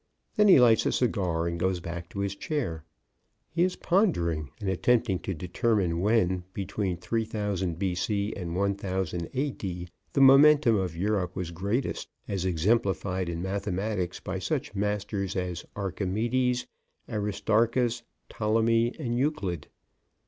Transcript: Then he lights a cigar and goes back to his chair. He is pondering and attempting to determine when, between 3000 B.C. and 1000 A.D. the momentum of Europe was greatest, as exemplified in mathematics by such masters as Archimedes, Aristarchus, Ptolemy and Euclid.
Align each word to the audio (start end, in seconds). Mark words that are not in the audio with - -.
Then 0.35 0.47
he 0.47 0.59
lights 0.59 0.87
a 0.87 0.91
cigar 0.91 1.45
and 1.45 1.59
goes 1.59 1.79
back 1.79 2.09
to 2.09 2.21
his 2.21 2.35
chair. 2.35 2.83
He 3.51 3.61
is 3.61 3.75
pondering 3.75 4.49
and 4.59 4.67
attempting 4.67 5.19
to 5.19 5.35
determine 5.35 5.99
when, 6.01 6.43
between 6.55 6.97
3000 6.97 7.77
B.C. 7.77 8.33
and 8.35 8.55
1000 8.55 9.29
A.D. 9.31 9.87
the 10.13 10.21
momentum 10.21 10.75
of 10.75 10.97
Europe 10.97 11.35
was 11.35 11.51
greatest, 11.51 12.09
as 12.27 12.45
exemplified 12.45 13.29
in 13.29 13.43
mathematics 13.43 14.19
by 14.19 14.39
such 14.39 14.73
masters 14.73 15.35
as 15.35 15.67
Archimedes, 15.75 16.65
Aristarchus, 17.07 18.01
Ptolemy 18.27 18.95
and 18.97 19.15
Euclid. 19.19 19.67